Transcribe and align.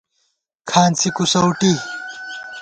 کھانڅی 0.69 1.09
کُوسَؤٹی 1.15 1.71